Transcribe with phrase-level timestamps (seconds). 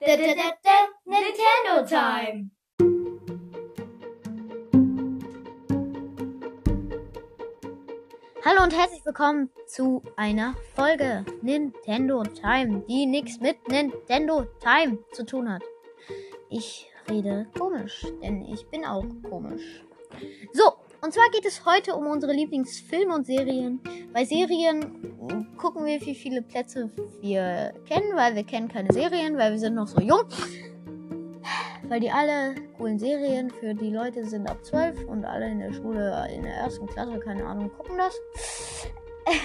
[0.00, 2.50] Nintendo Time.
[8.44, 15.26] Hallo und herzlich willkommen zu einer Folge Nintendo Time, die nichts mit Nintendo Time zu
[15.26, 15.62] tun hat.
[16.48, 19.82] Ich rede komisch, denn ich bin auch komisch.
[21.00, 23.80] Und zwar geht es heute um unsere Lieblingsfilme und Serien.
[24.12, 25.16] Bei Serien
[25.56, 26.90] gucken wir, wie viele Plätze
[27.20, 30.24] wir kennen, weil wir kennen keine Serien, weil wir sind noch so jung.
[31.88, 35.72] Weil die alle coolen Serien für die Leute sind ab 12 und alle in der
[35.72, 38.14] Schule, in der ersten Klasse, keine Ahnung, gucken das.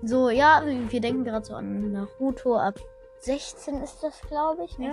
[0.00, 2.78] So, ja, wir denken gerade so an Naruto ab
[3.18, 4.92] 16 ist das, glaube ich, ne?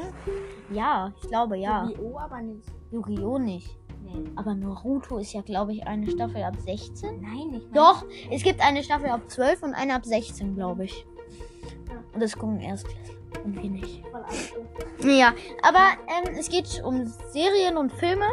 [0.71, 1.85] Ja, ich glaube ja.
[1.85, 2.17] Yu-Gi-Oh!
[2.17, 2.67] aber nicht.
[2.91, 3.37] Yu-Gi-Oh!
[3.37, 3.77] nicht.
[4.35, 7.21] Aber Naruto ist ja, glaube ich, eine Staffel ab 16.
[7.21, 7.75] Nein, nicht.
[7.75, 11.05] Doch, es gibt eine Staffel ab 12 und eine ab 16, glaube ich.
[11.89, 12.03] Ja.
[12.13, 13.15] Und das gucken Erstklässler.
[13.43, 14.03] Und wir nicht.
[15.03, 18.25] Ja, aber ähm, es geht um Serien und Filme,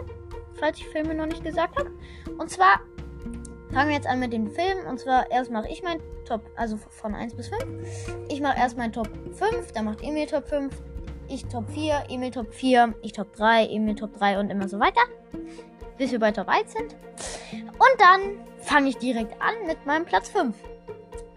[0.54, 1.90] falls ich Filme noch nicht gesagt habe.
[2.38, 2.80] Und zwar
[3.72, 4.86] fangen wir jetzt an mit den Filmen.
[4.86, 7.64] Und zwar erst mache ich mein Top, also von 1 bis 5.
[8.28, 10.72] Ich mache erst mein Top 5, dann macht Emil Top 5,
[11.28, 14.78] ich Top 4, Emil Top 4, ich Top 3, Emil Top 3 und immer so
[14.78, 15.00] weiter.
[15.98, 16.96] Bis wir bei Top 1 sind.
[17.52, 20.56] Und dann fange ich direkt an mit meinem Platz 5.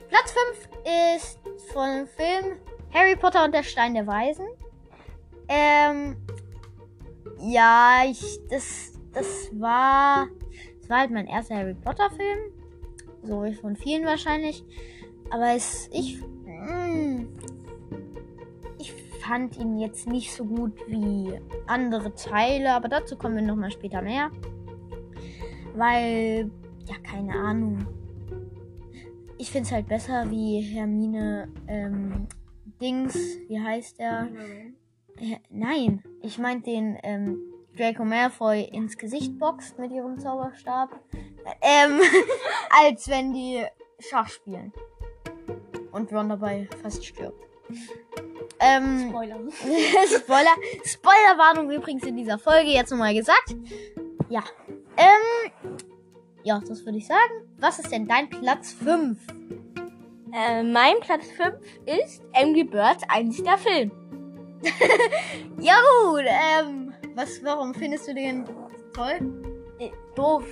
[0.09, 1.39] Platz 5 ist
[1.71, 2.57] von dem Film
[2.93, 4.47] Harry Potter und der Stein der Weisen.
[5.47, 6.15] Ähm,
[7.39, 10.27] ja, ich, das, das war,
[10.79, 12.39] das war halt mein erster Harry Potter Film.
[13.23, 14.63] So wie von vielen wahrscheinlich.
[15.29, 16.21] Aber es, ich,
[19.27, 24.01] fand ihn jetzt nicht so gut wie andere Teile, aber dazu kommen wir nochmal später
[24.01, 24.31] mehr.
[25.73, 26.51] Weil,
[26.85, 27.85] ja, keine Ahnung.
[29.37, 32.27] Ich finde es halt besser, wie Hermine, ähm,
[32.79, 33.15] Dings,
[33.47, 34.27] wie heißt der?
[35.19, 37.37] Ja, nein, ich meinte den ähm,
[37.77, 40.99] Draco Malfoy ins Gesicht boxt mit ihrem Zauberstab.
[41.61, 41.99] Ähm,
[42.83, 43.63] als wenn die
[43.99, 44.71] Schach spielen.
[45.91, 47.45] Und Ron dabei fast stirbt.
[48.59, 49.37] Ähm, Spoiler.
[50.17, 50.55] Spoiler.
[50.85, 53.55] Spoilerwarnung übrigens in dieser Folge jetzt nochmal gesagt.
[54.29, 54.43] Ja.
[54.97, 55.51] Ähm,
[56.43, 57.49] ja, das würde ich sagen.
[57.57, 59.17] Was ist denn dein Platz 5?
[60.33, 61.55] Äh, mein Platz 5
[61.85, 63.91] ist Angry Birds einziger Film.
[65.59, 68.45] Ja gut, ähm, was, warum findest du den
[68.93, 69.19] toll?
[69.79, 70.43] Äh, doof.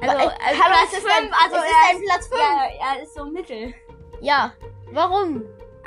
[0.00, 2.26] Also, Also, äh, also Platz es ist fünf, dein, also es ist er dein Platz
[2.28, 2.40] 5.
[2.40, 3.74] Ja, ja, ist so mittel.
[4.20, 4.52] Ja,
[4.92, 5.42] warum?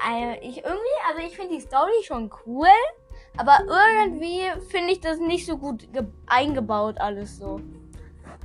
[0.05, 2.67] Also, ich irgendwie, also ich finde die Story schon cool,
[3.37, 7.59] aber irgendwie finde ich das nicht so gut ge- eingebaut alles so.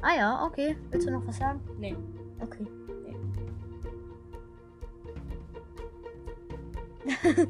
[0.03, 0.77] Ah ja, okay.
[0.91, 1.61] Willst du noch was sagen?
[1.79, 1.97] Nee.
[2.41, 2.67] Okay.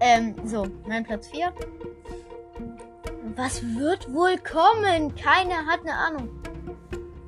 [0.00, 1.52] ähm, so, mein Platz 4.
[3.36, 5.14] Was wird wohl kommen?
[5.14, 6.28] Keiner hat eine Ahnung.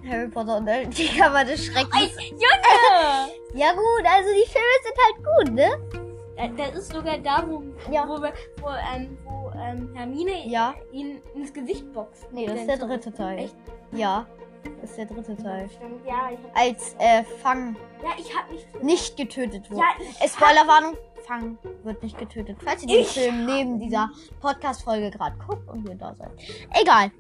[0.08, 2.14] Harry Potter und die Kammer des Schreckens.
[2.30, 3.32] Junge!
[3.54, 5.97] Ja gut, also die Filme sind halt gut, ne?
[6.38, 7.62] Äh, das ist sogar da, wo,
[7.92, 8.08] Ja.
[8.08, 8.32] wo, wir,
[8.62, 10.74] wo, ähm, wo ähm, Hermine Ja.
[10.92, 12.32] ihn ins Gesicht boxt.
[12.32, 13.38] Nee, das ist der dritte Teil.
[13.40, 13.56] Echt?
[13.92, 14.26] Ja,
[14.80, 15.68] das ist der dritte Teil.
[15.68, 16.30] Stimmt, ja.
[16.54, 18.82] Als äh, Fang ja, ich hab nicht.
[18.82, 19.80] nicht getötet wurde.
[19.82, 22.56] Ja, ich Äh, Spoilerwarnung, Fang wird nicht getötet.
[22.64, 24.10] Falls ihr den Film neben dieser
[24.40, 26.30] Podcast-Folge gerade guckt und ihr da seid.
[26.80, 27.10] Egal.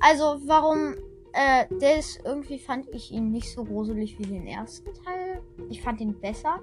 [0.00, 0.94] Also, warum,
[1.32, 5.42] äh, der ist, irgendwie fand ich ihn nicht so gruselig wie den ersten Teil.
[5.68, 6.60] Ich fand ihn besser.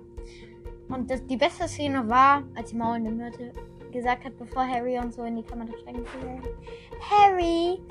[0.90, 3.54] Und das, die beste Szene war, als die maulende Myrte
[3.92, 6.44] gesagt hat, bevor Harry und so in die des Schreckens gehen.
[7.10, 7.82] Harry,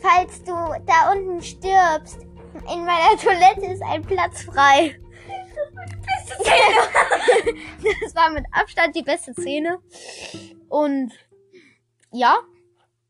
[0.00, 0.52] falls du
[0.86, 2.22] da unten stirbst,
[2.72, 4.98] in meiner Toilette ist ein Platz frei.
[8.02, 9.78] Das war mit Abstand die beste Szene.
[10.68, 11.12] Und
[12.12, 12.38] ja,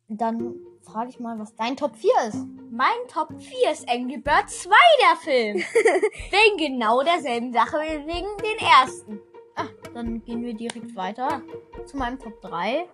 [0.08, 0.54] dann
[0.92, 2.46] frage ich mal, was dein Top 4 ist.
[2.70, 5.56] Mein Top 4 ist Angry Birds 2, der Film.
[6.30, 9.20] wegen genau derselben Sache wie wegen den ersten.
[9.54, 11.42] Ah, dann gehen wir direkt weiter
[11.84, 12.88] zu meinem Top 3.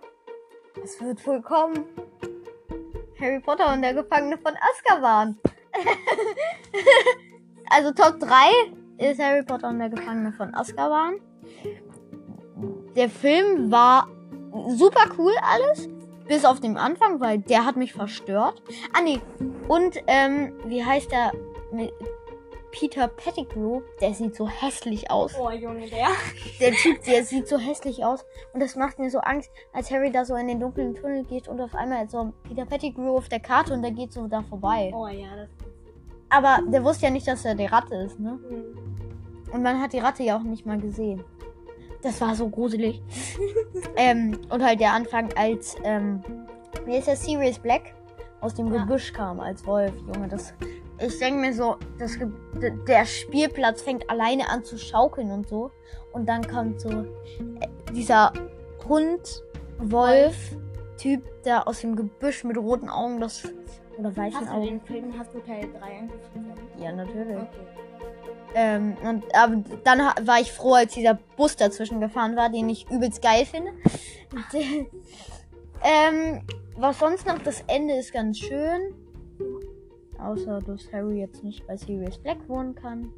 [0.83, 1.85] Es wird wohl kommen.
[3.19, 5.37] Harry Potter und der Gefangene von Azkaban.
[7.69, 11.21] also Top 3 ist Harry Potter und der Gefangene von Azkaban.
[12.95, 14.09] Der Film war
[14.67, 15.87] super cool alles.
[16.27, 18.61] Bis auf den Anfang, weil der hat mich verstört.
[18.93, 19.19] Ah nee.
[19.67, 21.31] Und ähm, wie heißt der?
[21.71, 21.91] Nee,
[22.71, 25.33] Peter Pettigrew, der sieht so hässlich aus.
[25.39, 26.07] Oh, Junge, der.
[26.59, 28.25] Der Typ, der sieht so hässlich aus.
[28.53, 31.47] Und das macht mir so Angst, als Harry da so in den dunklen Tunnel geht
[31.47, 34.91] und auf einmal so Peter Pettigrew auf der Karte und der geht so da vorbei.
[34.93, 35.49] Oh ja, das.
[36.29, 38.37] Aber der wusste ja nicht, dass er die Ratte ist, ne?
[39.53, 41.23] Und man hat die Ratte ja auch nicht mal gesehen.
[42.05, 43.01] Das war so gruselig.
[43.97, 46.23] ähm, und halt der Anfang, als, ähm,
[46.85, 47.95] wie ist der Sirius Black
[48.41, 48.81] aus dem Ja.
[48.83, 50.27] Gebüsch kam als Wolf, Junge.
[50.27, 50.53] Das,
[50.99, 52.17] ich denke mir so, das,
[52.87, 55.71] der Spielplatz fängt alleine an zu schaukeln und so.
[56.13, 57.05] Und dann kommt so äh,
[57.91, 58.31] dieser
[58.87, 59.43] Hund,
[59.79, 60.35] Wolf,
[60.97, 63.43] Typ, der aus dem Gebüsch mit roten Augen, das,
[63.97, 64.65] oder weißen Hast du Augen.
[64.65, 66.53] den Film, hast du Teil 3 angefangen?
[66.77, 67.35] Ja, natürlich.
[67.35, 67.49] Okay.
[68.57, 72.89] Ähm, und aber dann war ich froh, als dieser Bus dazwischen gefahren war, den ich
[72.89, 73.71] übelst geil finde.
[75.83, 76.41] ähm,
[76.77, 78.93] was sonst noch, das Ende ist ganz schön.
[80.17, 83.11] Außer, dass Harry jetzt nicht bei Sirius Black wohnen kann.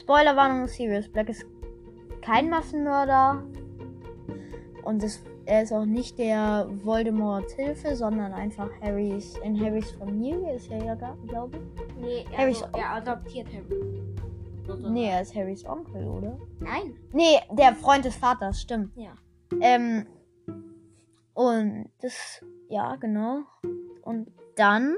[0.00, 1.44] Spoilerwarnung, Sirius Black ist
[2.22, 3.42] kein Massenmörder.
[4.84, 10.54] Und es, er ist auch nicht der Voldemorts Hilfe, sondern einfach Harrys, in Harrys Familie
[10.54, 12.02] ist er ja, glaube ich.
[12.02, 14.01] Nee, Harrys also, er adoptiert Harry.
[14.90, 16.38] Nee, er ist Harrys Onkel, oder?
[16.60, 16.96] Nein.
[17.12, 18.96] Nee, der Freund des Vaters, stimmt.
[18.96, 19.12] Ja.
[19.60, 20.06] Ähm,
[21.34, 23.40] und das, ja, genau.
[24.02, 24.96] Und dann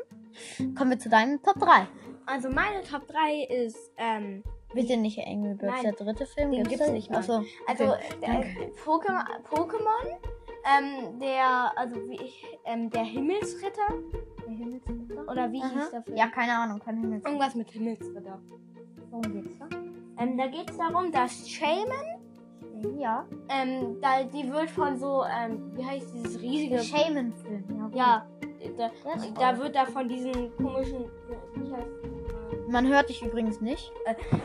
[0.77, 1.87] kommen wir zu deinem Top 3.
[2.27, 4.43] Also meine Top 3 ist, ähm,
[4.75, 6.51] Bitte nicht Angry Birds, Nein, der dritte Film.
[6.51, 7.19] den gibt's nicht mal.
[7.19, 8.15] Achso, also okay.
[8.21, 8.73] danke.
[8.85, 10.19] Pokémon, Pokémon
[10.65, 13.87] ähm, der, also wie ich, ähm, der Himmelsritter.
[14.47, 15.31] Der Himmelsritter?
[15.31, 15.91] Oder wie hieß Aha.
[15.93, 16.17] der Film?
[16.17, 17.25] Ja, keine Ahnung, ich nicht.
[17.25, 18.41] Irgendwas mit Himmelsritter.
[19.15, 19.69] Worum geht's da?
[20.21, 23.25] Ähm, da geht es darum, dass Shaman, Ja.
[23.49, 26.81] ähm, da, die wird von so, ähm, wie heißt dieses riesige...
[26.81, 27.91] Shaman-Film, ja.
[27.95, 28.27] ja,
[28.77, 28.91] da,
[29.39, 31.05] da wird da von diesen komischen...
[31.55, 31.87] Wie heißt
[32.69, 33.93] Man hört dich übrigens nicht.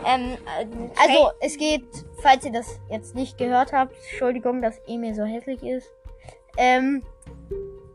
[0.06, 0.66] ähm, äh,
[1.02, 1.88] Also, es geht,
[2.22, 5.92] falls ihr das jetzt nicht gehört habt, Entschuldigung, dass Emil so hässlich ist.
[6.58, 7.02] Ähm,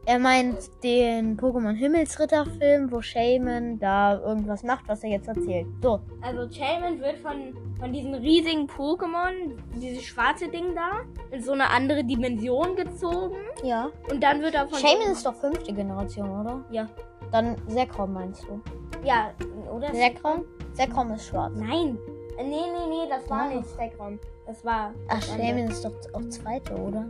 [0.07, 5.67] er meint den Pokémon Himmelsritter Film, wo Shaman da irgendwas macht, was er jetzt erzählt.
[5.83, 9.33] So, Also Shaman wird von, von diesen riesigen Pokémon,
[9.77, 11.01] dieses schwarze Ding da,
[11.35, 13.37] in so eine andere Dimension gezogen.
[13.63, 13.91] ja.
[14.11, 14.79] Und dann wird er von...
[14.79, 16.65] Shaman ist doch fünfte Generation, oder?
[16.71, 16.89] Ja.
[17.33, 18.61] Dann Zekrom meinst du?
[19.05, 19.31] Ja,
[19.75, 19.93] oder?
[19.93, 20.45] Zekrom?
[20.75, 21.53] Zekrom ist schwarz.
[21.57, 21.97] Nein.
[22.39, 23.57] Äh, Nee, nee, nee, das war Ja.
[23.59, 24.19] nicht Stegron.
[24.47, 24.93] Das war...
[25.09, 25.23] Ach.
[25.23, 27.07] Shaman ist doch auch zweite, oder?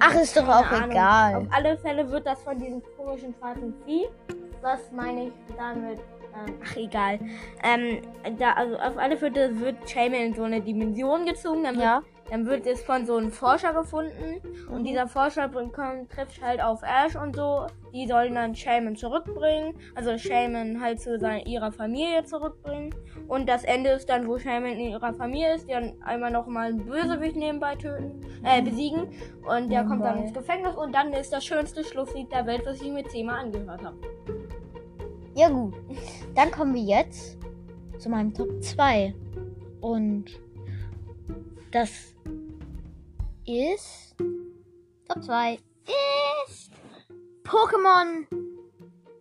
[0.00, 0.90] Ach, ist doch auch Ahnung.
[0.90, 1.34] egal.
[1.36, 4.08] Auf alle Fälle wird das von diesem komischen schwarzen Vieh.
[4.60, 5.98] Was meine ich damit?
[6.64, 7.18] Ach, egal.
[7.62, 8.00] Ähm,
[8.38, 11.64] da, also auf alle Fälle wird Shaman in so eine Dimension gezogen.
[11.64, 12.02] Dann wird, Ja.
[12.30, 14.40] dann wird es von so einem Forscher gefunden.
[14.70, 14.84] Und Mhm.
[14.84, 17.66] dieser Forscher bringt- kommt, trifft halt auf Ash und so.
[17.92, 19.74] Die sollen dann Shaman zurückbringen.
[19.96, 22.94] Also Shaman halt zu seiner, ihrer Familie zurückbringen.
[23.26, 26.46] Und das Ende ist dann, wo Shaman in ihrer Familie ist, die dann einmal noch
[26.46, 29.08] mal einen Bösewicht nebenbei töten, äh, besiegen.
[29.48, 30.22] Und der kommt dann Nebenbei.
[30.28, 33.82] ins Gefängnis und dann ist das schönste Schlusslied der Welt, was ich mir zehnmal angehört
[33.84, 33.96] habe.
[35.34, 35.74] Ja gut.
[36.34, 37.38] Dann kommen wir jetzt
[37.98, 39.14] zu meinem Top 2.
[39.80, 40.26] Und
[41.70, 42.14] das
[43.46, 44.14] ist
[45.08, 45.58] Top 2
[46.44, 46.70] ist
[47.44, 48.26] Pokémon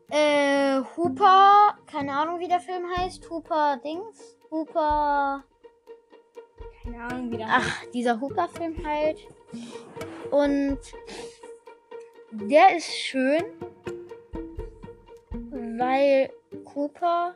[0.09, 5.43] äh, Hooper, keine Ahnung wie der Film heißt, Hooper Dings, Hooper
[6.83, 9.19] Keine Ahnung, wie das Ach, dieser Hooper-Film halt.
[10.31, 10.79] Und
[12.31, 13.43] der ist schön,
[15.79, 16.29] weil
[16.65, 17.35] Cooper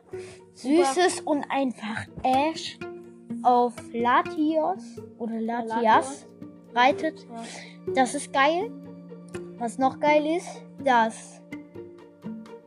[0.54, 2.78] süßes und einfach Ash
[3.42, 4.82] auf Latios
[5.18, 6.26] oder Latias
[6.74, 7.26] reitet.
[7.28, 7.42] Ja.
[7.94, 8.70] Das ist geil.
[9.58, 11.40] Was noch geil ist, dass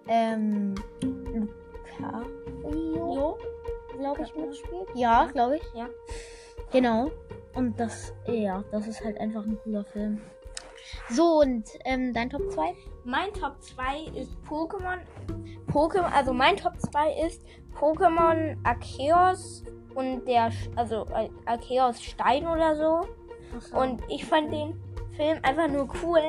[0.08, 0.76] ähm,
[2.64, 3.38] Lucario,
[3.98, 4.88] glaube ich, mitspielt.
[4.96, 5.64] Ja, glaube ich.
[5.74, 5.90] Ja.
[6.72, 7.12] Genau.
[7.54, 10.22] Und das, ja, das ist halt einfach ein cooler Film.
[11.10, 12.74] So, und ähm, dein Top 2?
[13.04, 15.00] Mein Top 2 ist Pokémon.
[15.78, 17.44] Pokémon, also mein Top 2 ist
[17.80, 23.08] Pokémon Arceus und der, also äh, Arceus Stein oder so.
[23.78, 24.74] Und ich fand den
[25.16, 26.20] Film einfach nur cool,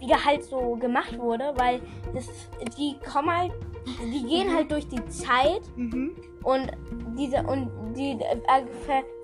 [0.00, 1.80] wie der halt so gemacht wurde, weil
[2.12, 2.26] das,
[2.76, 3.52] die kommen halt,
[4.02, 6.16] die gehen halt durch die Zeit Mhm.
[6.42, 6.72] und
[7.16, 8.64] diese und die äh,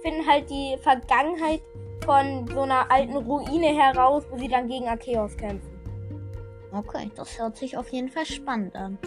[0.03, 1.63] finden halt die Vergangenheit
[2.05, 5.74] von so einer alten Ruine heraus, wo sie dann gegen Arceus kämpfen.
[6.75, 8.99] Okay, das hört sich auf jeden Fall spannend an.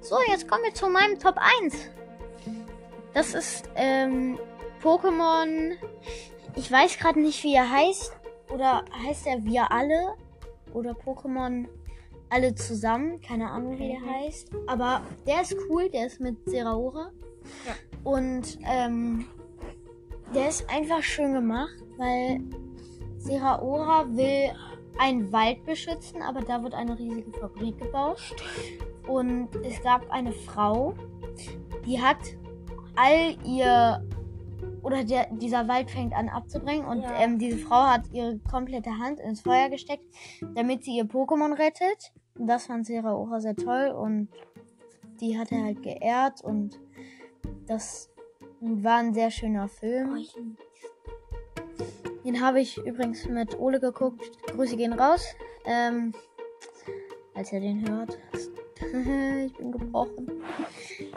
[0.00, 1.74] So, jetzt kommen wir zu meinem Top 1.
[3.14, 4.38] Das ist ähm,
[4.82, 5.72] Pokémon.
[6.54, 8.12] Ich weiß gerade nicht, wie er heißt.
[8.50, 10.14] Oder heißt er Wir alle?
[10.72, 11.66] Oder Pokémon
[12.28, 13.20] alle zusammen?
[13.20, 14.10] Keine Ahnung, wie der Mhm.
[14.10, 14.50] heißt.
[14.66, 15.88] Aber der ist cool.
[15.90, 17.10] Der ist mit Seraora.
[17.66, 17.74] Ja.
[18.04, 19.26] Und ähm,
[20.34, 22.40] der ist einfach schön gemacht, weil
[23.18, 24.52] Seraora will
[24.98, 28.20] einen Wald beschützen, aber da wird eine riesige Fabrik gebaut.
[29.06, 30.94] Und es gab eine Frau,
[31.84, 32.18] die hat
[32.96, 34.02] all ihr
[34.82, 37.18] oder der, dieser Wald fängt an abzubrennen und Ja.
[37.20, 40.04] ähm, diese Frau hat ihre komplette Hand ins Feuer gesteckt,
[40.54, 42.12] damit sie ihr Pokémon rettet.
[42.38, 44.28] Und das fand Seraora sehr toll und
[45.20, 46.78] die hat er halt geehrt und
[47.66, 48.10] das
[48.60, 50.14] war ein sehr schöner Film.
[52.26, 54.32] Den habe ich übrigens mit Ole geguckt.
[54.48, 55.24] Grüße gehen raus.
[55.64, 56.12] Ähm,
[57.34, 58.18] als er den hört.
[59.46, 60.42] ich bin gebrochen.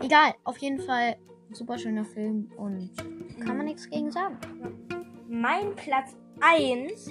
[0.03, 1.17] Egal, auf jeden Fall
[1.51, 2.91] super schöner Film und
[3.43, 4.37] kann man nichts gegen sagen.
[5.27, 7.07] Mein Platz 1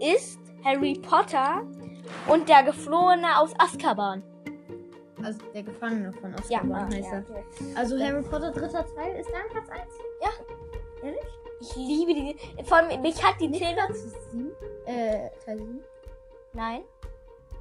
[0.00, 1.64] ist Harry Potter
[2.26, 4.20] und der Geflohene aus Azkaban.
[5.22, 7.24] Also der Gefangene von Ja, Azkaban ah, heißt ja, er.
[7.28, 7.44] okay.
[7.76, 9.82] Also Harry Potter dritter Teil ist dein Platz 1?
[10.22, 10.28] Ja.
[11.04, 11.37] Ehrlich?
[11.60, 12.36] Ich liebe die.
[12.64, 13.86] Vor allem, mich hat die Trainer.
[13.86, 14.50] Platz 7?
[14.86, 15.80] Äh, Teil 7?
[16.52, 16.82] Nein.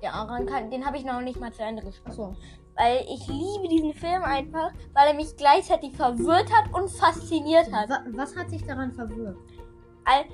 [0.01, 2.10] Der Aran kann, den habe ich noch nicht mal zu Ende gesprochen.
[2.10, 2.36] Achso.
[2.75, 7.89] Weil ich liebe diesen Film einfach, weil er mich gleichzeitig verwirrt hat und fasziniert hat.
[7.89, 9.38] Wa was hat dich daran verwirrt?
[10.06, 10.25] All,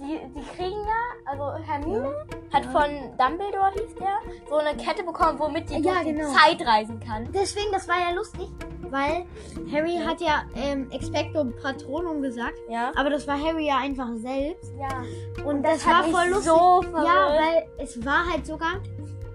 [0.00, 2.12] die, die kriegen ja, also Hermine
[2.52, 6.28] hat von Dumbledore, hieß der, so eine Kette bekommen, womit die Ja, durch die genau.
[6.32, 7.28] Zeit reisen kann.
[7.32, 8.48] Deswegen, das war ja lustig,
[8.90, 9.24] weil
[9.72, 12.92] Harry hat ja ähm, Expecto Patronum gesagt, Ja.
[12.96, 14.72] aber das war Harry ja einfach selbst.
[14.78, 15.02] Ja.
[15.44, 16.48] Und das, hat war voll lustig.
[16.50, 18.80] so ja, weil es war halt sogar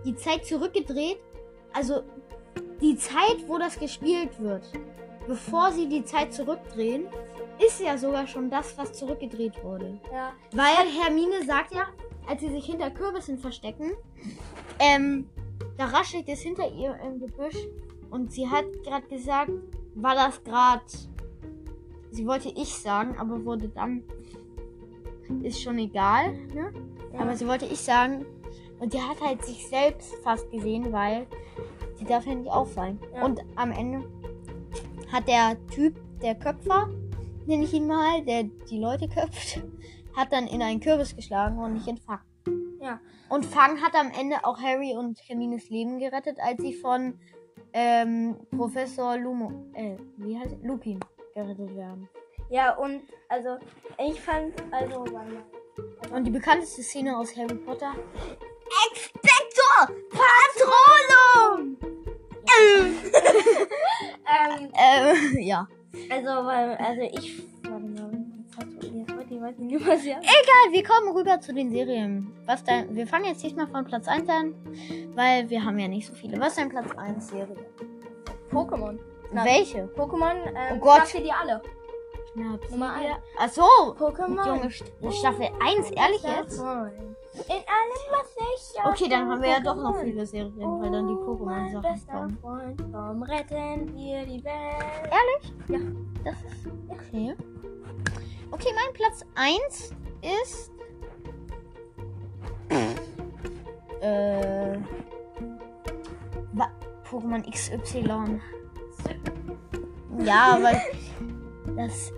[0.05, 1.19] die Zeit zurückgedreht.
[1.73, 2.01] Also
[2.81, 4.63] die Zeit, wo das gespielt wird,
[5.27, 7.07] bevor sie die Zeit zurückdrehen,
[7.65, 9.99] ist ja sogar schon das, was zurückgedreht wurde.
[10.11, 10.33] ja.
[10.51, 11.87] Weil Hermine sagt ja,
[12.27, 13.93] als sie sich hinter Kürbissen verstecken,
[14.79, 15.27] ähm,
[15.77, 17.57] da raschelt es hinter ihr im Gebüsch
[18.09, 19.51] und sie hat gerade gesagt,
[19.95, 20.83] war das gerade,
[22.11, 24.03] sie wollte ich sagen, aber wurde dann,
[25.43, 26.71] ist schon egal, ne?
[27.13, 27.19] Ja.
[27.19, 28.25] Aber sie wollte ich sagen
[28.79, 31.27] und die hat halt sich selbst fast gesehen, weil
[31.95, 32.99] sie darf ja nicht auffallen.
[33.15, 33.25] Ja.
[33.25, 34.03] Und am Ende
[35.11, 36.89] hat der Typ, der Köpfer,
[37.47, 39.61] nenne ich ihn mal, der die Leute köpft,
[40.15, 42.21] hat dann in einen Kürbis geschlagen und nicht in Fang.
[42.81, 42.99] Ja.
[43.29, 47.19] Und Fang hat am Ende auch Harry und Hermines Leben gerettet, als sie von
[47.73, 50.67] ähm, Professor Lumo, äh, wie heißt er?
[50.67, 50.99] Lupin
[51.33, 52.07] gerettet werden.
[52.49, 53.57] Ja, und also
[53.97, 55.05] ich fand, also.
[56.13, 57.93] Und die bekannteste Szene aus Harry Potter.
[58.89, 61.77] Expector Patronum!
[64.25, 65.67] ähm, äh, ja.
[66.09, 67.43] Also, weil, also ich.
[70.21, 72.33] Egal, wir kommen rüber zu den Serien.
[72.45, 74.55] Was dein, wir fangen jetzt diesmal von Platz 1 an,
[75.15, 76.39] weil wir haben ja nicht so viele.
[76.39, 77.55] Was ist dein Platz 1 Serie?
[78.51, 78.97] Pokémon.
[79.31, 79.83] Na, Welche?
[79.95, 81.07] Pokémon, ähm, Oh Gott.
[81.07, 81.61] Staffel die alle.
[82.33, 82.69] Schnaps.
[82.71, 83.15] Nummer eins.
[83.37, 83.61] Ach so.
[83.97, 84.45] Pokémon.
[84.47, 86.61] Junge, St- Staffel 1, ehrlich jetzt?
[87.45, 90.91] In allem, was ich ja Okay, dann haben wir ja doch noch viele Serien, weil
[90.91, 92.37] dann die Oh, Pokémon-Sachen kommen.
[92.41, 95.11] Freund, komm, retten wir die Welt.
[95.11, 95.53] Ehrlich?
[95.67, 95.79] Ja.
[96.23, 97.35] Das ist okay.
[98.51, 100.71] Okay, mein Platz 1 ist.
[104.01, 104.77] äh.
[107.09, 108.41] Pokémon XY.
[110.25, 110.81] Ja, weil.
[111.75, 112.11] Das.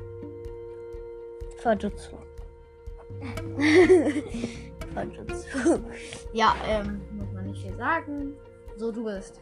[1.62, 2.18] Fajutsu.
[4.94, 5.80] Fajutsu.
[6.34, 8.34] Ja, ähm, muss man nicht viel sagen.
[8.78, 9.40] So, du bist.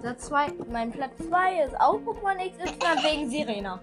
[0.00, 0.46] Platz 2.
[0.70, 3.80] Mein Platz 2 ist auch Pokémon XY wegen Sirena.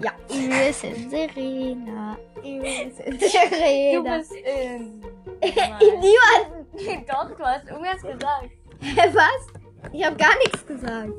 [0.00, 2.18] Ja, wir sind Serena.
[2.42, 4.02] Wir sind Serena.
[4.02, 5.00] Du bist in.
[5.40, 7.08] Niemand.
[7.08, 8.50] Doch, du hast irgendwas gesagt.
[8.80, 9.92] Hä, was?
[9.92, 11.12] Ich habe gar nichts gesagt.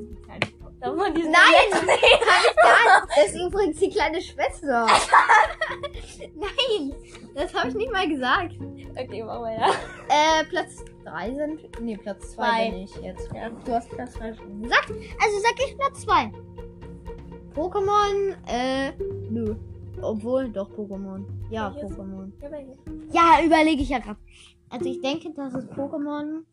[0.81, 3.15] Da von diesen Nein, ich gar nicht.
[3.15, 4.87] Das ist übrigens die kleine Schwester.
[6.35, 6.95] Nein,
[7.35, 8.55] das habe ich nicht mal gesagt.
[8.91, 9.73] Okay, mach weiter.
[10.09, 11.81] Äh, Platz 3 sind.
[11.81, 12.69] Nee, Platz 2 Zwei.
[12.71, 13.29] bin ich jetzt.
[13.33, 13.49] Ja.
[13.49, 14.89] Du hast Platz 2 schon gesagt.
[14.89, 16.31] Also sag ich Platz 2.
[17.53, 18.91] Pokémon, äh,
[19.29, 19.55] nö.
[20.01, 21.25] Obwohl, doch Pokémon.
[21.51, 21.69] Ja?
[21.69, 22.31] Pokémon.
[23.11, 23.39] Ja?
[23.39, 24.19] Ja, überlege ich ja gerade.
[24.69, 26.43] Also ich denke, das ist Pokémon.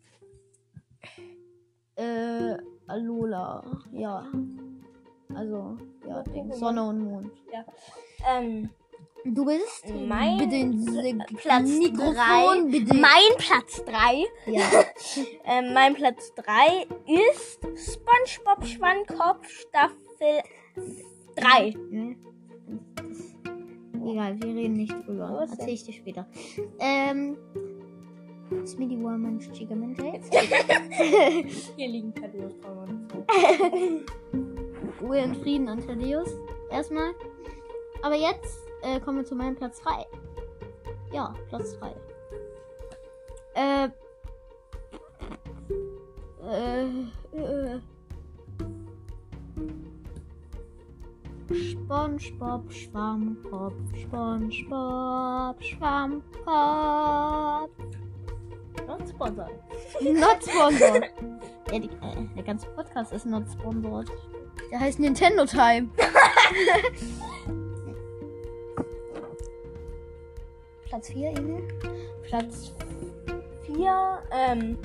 [1.94, 2.58] Äh,
[2.88, 3.62] Alola.
[3.92, 4.26] Ja.
[5.34, 5.76] Also,
[6.08, 6.52] ja, Ding.
[6.52, 7.32] Sonne und Mond.
[8.28, 8.70] Ähm,
[9.24, 12.62] Du bist Mein bitte in Platz Mikrofon, drei.
[12.70, 12.94] bitte.
[12.94, 14.24] mein Platz 3.
[14.46, 14.62] ja.
[15.44, 20.42] Ähm, mein Platz 3 ist SpongeBob Schwammkopf Staffel
[21.36, 21.74] 3.
[21.90, 22.16] Ne?
[24.06, 25.46] Egal, wir reden nicht drüber.
[25.50, 26.26] Erzähl ich dir später.
[26.78, 27.36] Ähm.
[28.66, 30.02] Smitty Warman Gigamente.
[31.76, 32.54] Hier liegen Tadeus.
[35.00, 36.36] Ruhe in Frieden an Thaddeus.
[36.70, 37.14] Erstmal.
[38.02, 40.06] Aber jetzt äh, kommen wir zu meinem Platz 3.
[41.12, 41.92] Ja, Platz 3.
[43.54, 43.88] Äh.
[46.44, 46.84] Äh.
[47.36, 47.80] äh
[51.50, 57.70] SpongeBob Schwammkopf, SpongeBob Schwammkopf.
[58.88, 59.52] Not sponsored.
[60.00, 61.04] Not sponsored.
[61.70, 64.10] ja, die, äh, der ganze Podcast ist not sponsored.
[64.70, 65.90] Der heißt Nintendo Time.
[70.88, 71.68] Platz 4, Emil?
[72.22, 72.72] Platz
[73.66, 74.78] 4, ähm,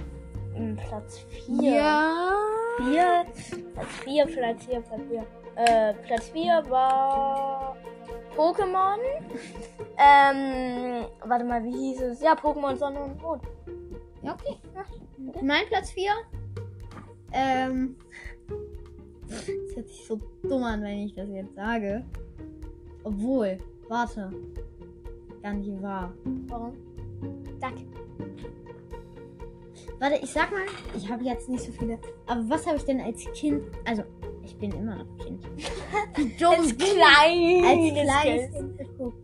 [0.53, 1.71] m, Platz 4.
[1.71, 2.33] Ja.
[2.77, 3.25] 4,
[3.73, 5.25] Platz 4, Platz 4, Platz 4.
[5.55, 7.77] Äh, Platz 4 war
[8.35, 8.99] Pokémon.
[9.97, 12.21] ähm, warte mal, wie hieß es?
[12.21, 13.43] Ja, Pokémon Sonne und Mond.
[14.21, 14.57] Ja, okay.
[15.41, 16.11] Mein Platz 4.
[17.31, 17.95] Ähm.
[19.27, 22.05] Das hört sich so dumm an, wenn ich das jetzt sage.
[23.03, 24.31] Obwohl, warte.
[25.41, 26.13] Gar nicht wahr.
[26.47, 26.77] Warum?
[27.59, 27.73] Sag.
[29.99, 31.97] Warte, ich sag mal, ich habe jetzt nicht so viele.
[32.27, 33.63] Aber was habe ich denn als Kind?
[33.85, 34.03] Also,
[34.53, 35.43] ich bin immer noch Kind.
[36.15, 38.77] Als kleines, als kleines Kind.
[38.77, 39.17] Geguckt.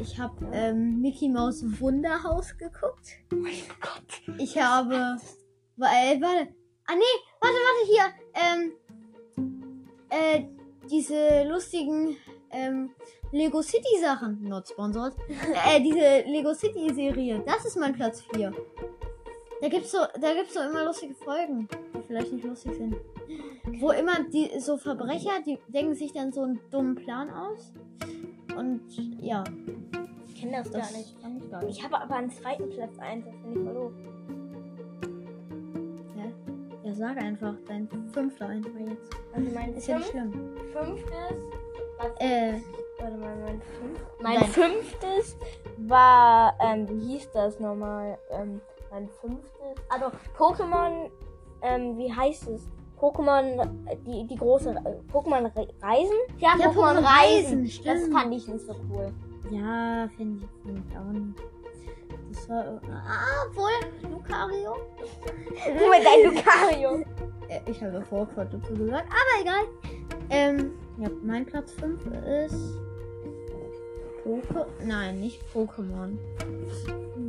[0.00, 3.18] Ich habe ähm, Mickey Maus Wunderhaus geguckt.
[3.32, 4.38] Oh mein Gott.
[4.38, 5.16] Ich habe.
[5.76, 6.48] Weil, warte.
[6.86, 7.04] Ah, nee,
[7.40, 8.04] warte, warte, hier.
[8.34, 8.72] Ähm.
[10.10, 10.44] Äh,
[10.90, 12.16] diese lustigen.
[12.50, 12.90] Ähm,
[13.30, 14.42] Lego City Sachen.
[14.42, 15.14] Not sponsored.
[15.66, 17.42] äh, diese Lego City Serie.
[17.46, 18.52] Das ist mein Platz 4.
[19.62, 22.96] Da gibt's so, da gibt's so immer lustige Folgen, die vielleicht nicht lustig sind.
[23.80, 27.72] Wo immer die, so Verbrecher, die denken sich dann so einen dummen Plan aus.
[28.56, 28.82] Und,
[29.20, 29.42] ja.
[30.26, 31.16] Ich kenne das, Das gar nicht.
[31.44, 31.78] ich gar nicht.
[31.78, 33.92] Ich habe aber einen zweiten Platz 1, das finde ich voll doof.
[36.84, 39.10] Ja, sag einfach dein fünfter einfach jetzt.
[39.32, 40.56] Also mein Ist ja nicht fünf, schlimm.
[40.72, 41.36] fünftes.
[41.98, 42.60] Was, Äh,
[42.98, 45.36] warte mal, mein, fünf, mein fünftes
[45.78, 48.18] war, ähm, wie hieß das nochmal?
[48.30, 48.60] Ähm,
[48.90, 49.50] mein fünftes.
[49.88, 51.08] Also Pokémon,
[51.62, 52.68] ähm, wie heißt es?
[53.02, 53.68] Pokémon,
[54.06, 56.14] die, die große, äh, Pokémon Re Reisen?
[56.38, 58.12] Ja, Ja, Pokémon Reisen, Das stimmt.
[58.14, 59.12] fand ich nicht so cool.
[59.50, 61.38] ja, finde ich, find ich auch nicht.
[62.30, 62.80] Das war.
[62.90, 64.76] Ah, wohl, Lucario.
[65.08, 67.04] Du mit deinem Lucario.
[67.48, 69.64] Äh, ich habe Vorquart dazu gesagt, aber egal.
[70.30, 72.00] Ähm, ja, mein Platz 5
[72.46, 72.78] ist.
[74.22, 74.66] Poke.
[74.84, 76.16] Nein, nicht Pokémon.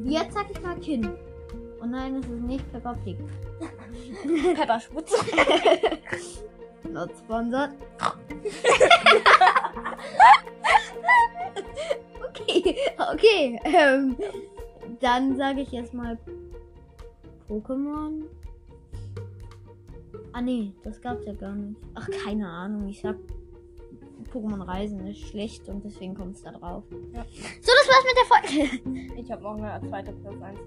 [0.06, 1.10] Jetzt sag ich mal Kind.
[1.82, 3.18] Und nein, es ist nicht Peppa Pig.
[4.56, 5.14] Pepper Schmutz.
[6.90, 7.72] Not sponsored.
[12.30, 12.78] okay,
[13.12, 13.60] okay.
[13.64, 14.16] Ähm,
[15.00, 16.18] dann sage ich jetzt mal
[17.48, 18.24] Pokémon.
[20.34, 21.80] Ah nee, das gab's ja gar nicht.
[21.96, 22.88] Ach, keine Ahnung.
[22.88, 23.16] Ich sag
[24.32, 26.84] Pokémon Reisen ist schlecht und deswegen kommt's da drauf.
[27.14, 27.24] Ja.
[27.62, 29.22] So, das war's mit der Folge.
[29.22, 30.60] Ich habe noch eine zweite Platz 1.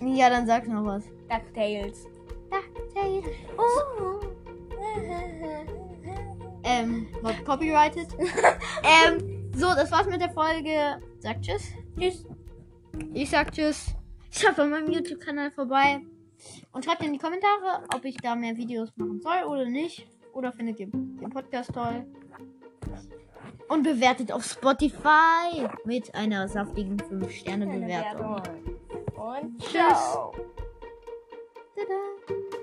[0.00, 0.16] Ne?
[0.16, 1.04] ja, dann sag noch was.
[1.28, 2.06] DuckTales.
[3.56, 4.20] Oh.
[6.64, 8.08] Ähm, not copyrighted.
[8.82, 11.00] ähm, so, das war's mit der Folge.
[11.20, 11.72] Sag tschüss.
[11.98, 12.24] Tschüss.
[13.14, 13.94] Ich sag tschüss.
[14.30, 16.00] Schaut bei meinem YouTube-Kanal vorbei.
[16.72, 20.06] Und schreibt in die Kommentare, ob ich da mehr Videos machen soll oder nicht.
[20.32, 22.06] Oder findet ihr den Podcast toll.
[23.68, 28.36] Und bewertet auf Spotify mit einer saftigen 5-Sterne-Bewertung.
[29.16, 29.72] Und Tschüss.
[29.72, 30.32] ciao.
[31.74, 32.57] Tada.